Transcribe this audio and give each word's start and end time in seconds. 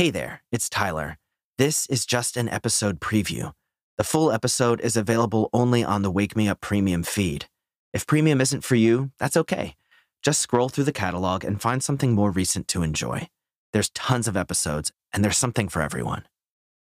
Hey 0.00 0.08
there, 0.08 0.42
it's 0.50 0.70
Tyler. 0.70 1.18
This 1.58 1.86
is 1.88 2.06
just 2.06 2.38
an 2.38 2.48
episode 2.48 3.00
preview. 3.00 3.52
The 3.98 4.02
full 4.02 4.32
episode 4.32 4.80
is 4.80 4.96
available 4.96 5.50
only 5.52 5.84
on 5.84 6.00
the 6.00 6.10
Wake 6.10 6.34
Me 6.34 6.48
Up 6.48 6.62
Premium 6.62 7.02
feed. 7.02 7.50
If 7.92 8.06
premium 8.06 8.40
isn't 8.40 8.64
for 8.64 8.76
you, 8.76 9.10
that's 9.18 9.36
okay. 9.36 9.76
Just 10.22 10.40
scroll 10.40 10.70
through 10.70 10.84
the 10.84 10.90
catalog 10.90 11.44
and 11.44 11.60
find 11.60 11.82
something 11.82 12.14
more 12.14 12.30
recent 12.30 12.66
to 12.68 12.82
enjoy. 12.82 13.28
There's 13.74 13.90
tons 13.90 14.26
of 14.26 14.38
episodes, 14.38 14.90
and 15.12 15.22
there's 15.22 15.36
something 15.36 15.68
for 15.68 15.82
everyone. 15.82 16.26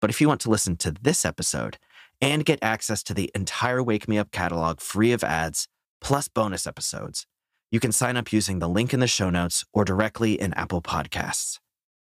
But 0.00 0.08
if 0.08 0.22
you 0.22 0.26
want 0.26 0.40
to 0.40 0.50
listen 0.50 0.76
to 0.76 0.90
this 0.90 1.26
episode 1.26 1.76
and 2.22 2.46
get 2.46 2.58
access 2.62 3.02
to 3.02 3.12
the 3.12 3.30
entire 3.34 3.82
Wake 3.82 4.08
Me 4.08 4.16
Up 4.16 4.30
catalog 4.30 4.80
free 4.80 5.12
of 5.12 5.22
ads, 5.22 5.68
plus 6.00 6.28
bonus 6.28 6.66
episodes, 6.66 7.26
you 7.70 7.80
can 7.80 7.92
sign 7.92 8.16
up 8.16 8.32
using 8.32 8.60
the 8.60 8.68
link 8.68 8.94
in 8.94 9.00
the 9.00 9.06
show 9.06 9.28
notes 9.28 9.62
or 9.74 9.84
directly 9.84 10.40
in 10.40 10.54
Apple 10.54 10.80
Podcasts. 10.80 11.58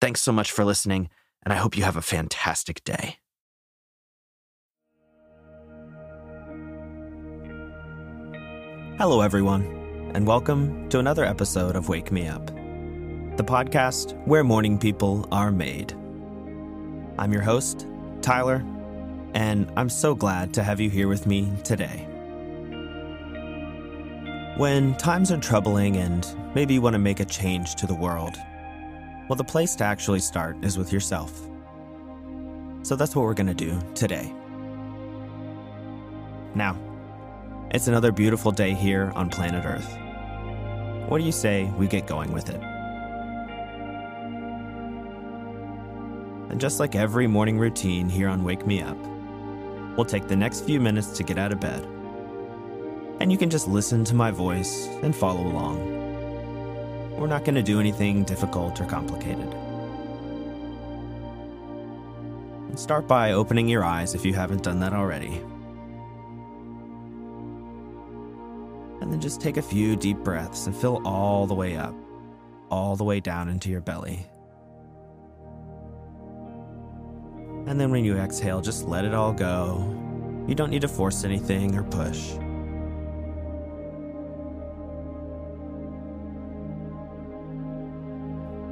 Thanks 0.02 0.22
so 0.22 0.34
much 0.34 0.52
for 0.52 0.66
listening, 0.66 1.10
and 1.44 1.54
I 1.54 1.56
hope 1.56 1.78
you 1.78 1.84
have 1.84 1.96
a 1.96 2.02
fantastic 2.02 2.84
day. 2.84 3.18
Hello, 8.98 9.22
everyone, 9.22 10.12
and 10.14 10.28
welcome 10.28 10.90
to 10.90 11.00
another 11.00 11.24
episode 11.24 11.78
of 11.78 11.88
Wake 11.88 12.12
Me 12.12 12.28
Up, 12.28 12.46
the 12.48 13.44
podcast 13.44 14.18
where 14.28 14.44
morning 14.44 14.78
people 14.78 15.28
are 15.32 15.52
made. 15.52 15.94
I'm 17.18 17.32
your 17.32 17.42
host, 17.42 17.88
Tyler, 18.22 18.66
and 19.34 19.72
I'm 19.78 19.90
so 19.90 20.14
glad 20.14 20.54
to 20.56 20.64
have 20.64 20.82
you 20.82 20.90
here 20.90 21.08
with 21.08 21.26
me 21.26 21.52
today. 21.64 22.06
When 24.58 24.96
times 24.98 25.32
are 25.32 25.38
troubling 25.38 25.96
and 25.96 26.28
maybe 26.54 26.74
you 26.74 26.82
want 26.82 26.96
to 26.96 27.00
make 27.00 27.22
a 27.22 27.26
change 27.26 27.76
to 27.76 27.88
the 27.88 27.96
world, 27.96 28.36
well, 29.28 29.36
the 29.36 29.44
place 29.44 29.76
to 29.78 29.84
actually 29.84 30.20
start 30.20 30.64
is 30.64 30.78
with 30.78 30.94
yourself. 30.94 31.32
So 32.84 32.96
that's 32.96 33.16
what 33.16 33.26
we're 33.26 33.34
going 33.34 33.48
to 33.48 33.54
do 33.54 33.80
today. 33.96 34.32
Now, 36.54 36.78
it's 37.72 37.88
another 37.88 38.12
beautiful 38.12 38.52
day 38.52 38.74
here 38.74 39.12
on 39.16 39.30
planet 39.30 39.66
Earth. 39.66 39.98
What 41.10 41.18
do 41.18 41.24
you 41.24 41.32
say 41.32 41.66
we 41.78 41.88
get 41.88 42.06
going 42.06 42.32
with 42.32 42.50
it? 42.50 42.62
And 46.52 46.62
just 46.62 46.80
like 46.80 46.96
every 46.96 47.28
morning 47.28 47.58
routine 47.58 48.08
here 48.08 48.30
on 48.30 48.44
Wake 48.44 48.66
Me 48.68 48.82
Up, 48.82 48.98
we'll 49.98 50.06
take 50.06 50.28
the 50.28 50.36
next 50.36 50.62
few 50.62 50.80
minutes 50.80 51.18
to 51.18 51.24
get 51.24 51.40
out 51.40 51.52
of 51.52 51.60
bed. 51.60 51.84
And 53.20 53.32
you 53.32 53.38
can 53.38 53.50
just 53.50 53.68
listen 53.68 54.06
to 54.06 54.14
my 54.14 54.30
voice 54.30 54.88
and 55.02 55.16
follow 55.16 55.42
along. 55.48 56.05
We're 57.18 57.28
not 57.28 57.46
going 57.46 57.56
to 57.56 57.64
do 57.64 57.80
anything 57.80 58.24
difficult 58.24 58.80
or 58.82 58.86
complicated. 58.86 59.56
Start 62.78 63.08
by 63.08 63.32
opening 63.32 63.70
your 63.70 63.86
eyes 63.86 64.14
if 64.14 64.26
you 64.26 64.34
haven't 64.34 64.62
done 64.62 64.82
that 64.82 64.92
already. 64.92 65.42
And 69.00 69.12
then 69.12 69.22
just 69.22 69.40
take 69.40 69.56
a 69.56 69.62
few 69.62 69.96
deep 69.96 70.18
breaths 70.18 70.68
and 70.68 70.76
fill 70.76 71.02
all 71.08 71.48
the 71.48 71.54
way 71.54 71.78
up, 71.78 71.96
all 72.70 72.98
the 72.98 73.06
way 73.06 73.22
down 73.22 73.48
into 73.48 73.70
your 73.70 73.80
belly. 73.80 74.28
And 77.66 77.80
then 77.80 77.92
when 77.92 78.04
you 78.04 78.18
exhale, 78.18 78.60
just 78.60 78.86
let 78.86 79.06
it 79.06 79.14
all 79.14 79.32
go. 79.32 79.78
You 80.48 80.54
don't 80.54 80.70
need 80.70 80.82
to 80.82 80.90
force 80.90 81.24
anything 81.24 81.76
or 81.76 81.84
push. 81.84 82.34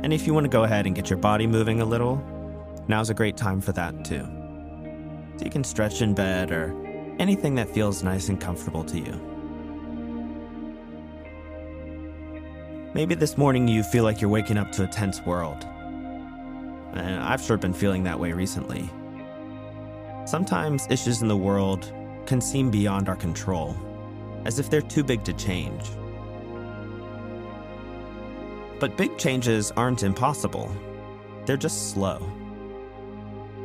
And 0.03 0.11
if 0.11 0.27
you 0.27 0.33
want 0.33 0.43
to 0.43 0.49
go 0.49 0.63
ahead 0.63 0.85
and 0.85 0.93
get 0.93 1.09
your 1.09 1.17
body 1.17 1.47
moving 1.47 1.79
a 1.79 1.85
little, 1.85 2.21
now's 2.89 3.09
a 3.09 3.13
great 3.13 3.37
time 3.37 3.61
for 3.61 3.71
that 3.71 4.03
too. 4.03 4.27
So 5.37 5.45
you 5.45 5.49
can 5.49 5.63
stretch 5.63 6.01
in 6.01 6.13
bed 6.13 6.51
or 6.51 6.75
anything 7.19 7.55
that 7.55 7.69
feels 7.69 8.03
nice 8.03 8.27
and 8.27 8.39
comfortable 8.39 8.83
to 8.83 8.99
you. 8.99 9.29
Maybe 12.93 13.15
this 13.15 13.37
morning 13.37 13.67
you 13.67 13.81
feel 13.81 14.03
like 14.03 14.19
you're 14.19 14.29
waking 14.29 14.57
up 14.57 14.73
to 14.73 14.83
a 14.83 14.87
tense 14.87 15.21
world. 15.21 15.63
And 16.93 17.23
I've 17.23 17.41
sure 17.41 17.57
been 17.57 17.73
feeling 17.73 18.03
that 18.03 18.19
way 18.19 18.33
recently. 18.33 18.89
Sometimes 20.25 20.85
issues 20.89 21.21
in 21.21 21.29
the 21.29 21.37
world 21.37 21.91
can 22.25 22.41
seem 22.41 22.69
beyond 22.69 23.07
our 23.07 23.15
control, 23.15 23.75
as 24.45 24.59
if 24.59 24.69
they're 24.69 24.81
too 24.81 25.03
big 25.03 25.23
to 25.23 25.33
change. 25.33 25.81
But 28.79 28.97
big 28.97 29.17
changes 29.17 29.71
aren't 29.71 30.03
impossible, 30.03 30.69
they're 31.45 31.57
just 31.57 31.91
slow. 31.91 32.19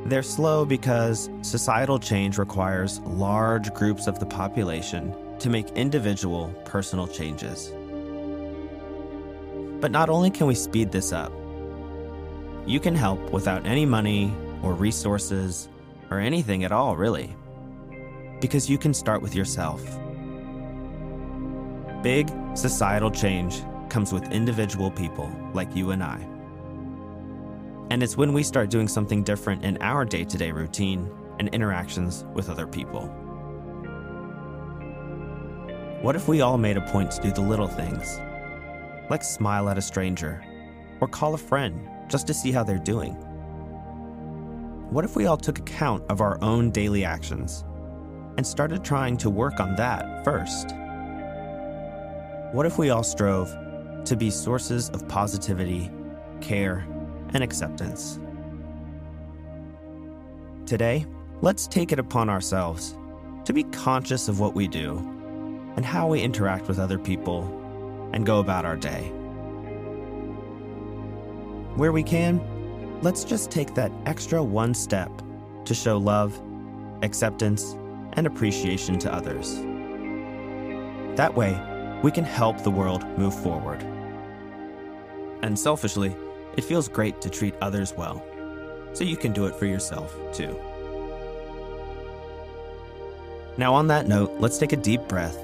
They're 0.05 0.23
slow 0.23 0.65
because 0.65 1.29
societal 1.43 1.99
change 1.99 2.39
requires 2.39 3.01
large 3.01 3.75
groups 3.75 4.07
of 4.07 4.19
the 4.19 4.27
population 4.27 5.15
to 5.41 5.51
make 5.51 5.69
individual 5.71 6.49
personal 6.65 7.07
changes. 7.07 7.73
But 9.81 9.91
not 9.91 10.09
only 10.09 10.31
can 10.31 10.47
we 10.47 10.55
speed 10.55 10.91
this 10.91 11.13
up, 11.13 11.33
you 12.67 12.81
can 12.81 12.95
help 12.95 13.21
without 13.31 13.67
any 13.67 13.87
money 13.87 14.33
or 14.63 14.73
resources 14.75 15.69
or 16.11 16.19
anything 16.19 16.65
at 16.65 16.73
all, 16.73 16.97
really. 16.97 17.35
Because 18.41 18.69
you 18.69 18.79
can 18.79 18.95
start 18.95 19.23
with 19.23 19.35
yourself. 19.35 19.83
Big 22.03 22.31
societal 22.55 23.11
change 23.11 23.63
comes 23.91 24.13
with 24.13 24.33
individual 24.33 24.91
people 24.91 25.31
like 25.55 25.75
you 25.75 25.91
and 25.91 26.03
I. 26.03 26.19
And 27.91 28.03
it's 28.03 28.17
when 28.17 28.33
we 28.33 28.43
start 28.43 28.71
doing 28.71 28.89
something 28.89 29.23
different 29.23 29.65
in 29.65 29.79
our 29.81 30.05
day 30.05 30.25
to 30.25 30.39
day 30.39 30.51
routine 30.51 31.11
and 31.39 31.49
interactions 31.49 32.25
with 32.35 32.51
other 32.51 32.67
people. 32.67 33.07
What 36.03 36.15
if 36.15 36.29
we 36.29 36.43
all 36.43 36.59
made 36.59 36.77
a 36.77 36.93
point 36.93 37.11
to 37.13 37.23
do 37.23 37.33
the 37.33 37.41
little 37.41 37.67
things? 37.67 38.21
Like 39.11 39.25
smile 39.25 39.69
at 39.69 39.79
a 39.79 39.83
stranger, 39.83 40.45
or 41.01 41.09
call 41.09 41.35
a 41.35 41.39
friend 41.39 41.89
just 42.09 42.27
to 42.27 42.35
see 42.35 42.53
how 42.53 42.63
they're 42.63 42.79
doing? 42.79 43.15
What 44.91 45.05
if 45.05 45.17
we 45.17 45.27
all 45.27 45.37
took 45.37 45.59
account 45.59 46.05
of 46.09 46.21
our 46.21 46.43
own 46.43 46.71
daily 46.71 47.05
actions 47.05 47.65
and 48.37 48.47
started 48.47 48.85
trying 48.85 49.17
to 49.19 49.31
work 49.31 49.61
on 49.61 49.77
that 49.77 50.25
first? 50.25 50.75
What 52.55 52.65
if 52.65 52.79
we 52.79 52.91
all 52.91 53.03
strove 53.03 53.55
to 54.09 54.17
be 54.17 54.31
sources 54.31 54.89
of 54.91 55.07
positivity, 55.07 55.91
care, 56.41 56.87
and 57.35 57.45
acceptance? 57.45 58.19
Today, 60.65 61.05
let's 61.43 61.67
take 61.67 61.93
it 61.93 61.99
upon 61.99 62.31
ourselves 62.31 62.97
to 63.45 63.53
be 63.53 63.65
conscious 63.65 64.29
of 64.29 64.41
what 64.41 64.55
we 64.55 64.67
do 64.67 64.97
and 65.77 65.85
how 65.85 66.09
we 66.09 66.23
interact 66.23 66.69
with 66.69 66.79
other 66.79 66.99
people 66.99 67.43
and 68.15 68.25
go 68.25 68.41
about 68.41 68.65
our 68.65 68.77
day. 68.77 69.13
Where 71.77 71.93
we 71.93 72.03
can, 72.03 72.41
let's 73.03 73.25
just 73.25 73.51
take 73.51 73.75
that 73.75 73.93
extra 74.07 74.43
one 74.43 74.73
step 74.73 75.13
to 75.67 75.75
show 75.75 75.99
love, 75.99 76.41
acceptance, 77.03 77.77
and 78.15 78.27
appreciation 78.27 78.99
to 79.01 79.13
others. 79.13 79.57
That 81.17 81.35
way, 81.35 81.61
we 82.03 82.11
can 82.11 82.25
help 82.25 82.63
the 82.63 82.71
world 82.71 83.05
move 83.19 83.39
forward. 83.43 83.85
And 85.43 85.59
selfishly, 85.59 86.15
it 86.57 86.65
feels 86.65 86.89
great 86.89 87.21
to 87.21 87.31
treat 87.31 87.55
others 87.61 87.95
well, 87.97 88.23
so 88.93 89.05
you 89.05 89.17
can 89.17 89.33
do 89.33 89.47
it 89.47 89.55
for 89.55 89.67
yourself 89.67 90.17
too. 90.33 90.59
Now, 93.57 93.75
on 93.75 93.89
that 93.89 94.07
note, 94.07 94.35
let's 94.39 94.59
take 94.59 94.73
a 94.73 94.77
deep 94.77 95.03
breath. 95.09 95.37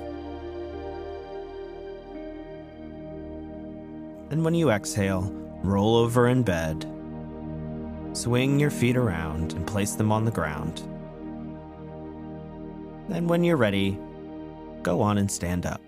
And 4.31 4.44
when 4.44 4.55
you 4.55 4.71
exhale, 4.71 5.22
roll 5.62 5.97
over 5.97 6.28
in 6.28 6.43
bed, 6.43 6.87
swing 8.12 8.61
your 8.61 8.71
feet 8.71 8.97
around 8.97 9.52
and 9.55 9.67
place 9.67 9.94
them 9.94 10.12
on 10.12 10.25
the 10.25 10.31
ground. 10.31 10.82
Then, 13.08 13.29
when 13.29 13.44
you're 13.44 13.56
ready, 13.56 13.99
go 14.82 15.00
on 15.00 15.19
and 15.19 15.31
stand 15.31 15.67
up. 15.67 15.82